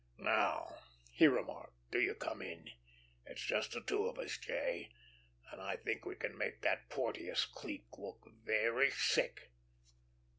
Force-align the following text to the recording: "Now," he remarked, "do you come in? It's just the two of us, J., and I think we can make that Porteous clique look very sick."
"Now," 0.17 0.77
he 1.13 1.27
remarked, 1.27 1.75
"do 1.91 1.99
you 1.99 2.15
come 2.15 2.41
in? 2.41 2.71
It's 3.27 3.43
just 3.45 3.73
the 3.73 3.81
two 3.81 4.05
of 4.07 4.17
us, 4.17 4.35
J., 4.35 4.89
and 5.51 5.61
I 5.61 5.75
think 5.75 6.05
we 6.05 6.15
can 6.15 6.35
make 6.35 6.61
that 6.61 6.89
Porteous 6.89 7.45
clique 7.45 7.99
look 7.99 8.27
very 8.43 8.89
sick." 8.89 9.51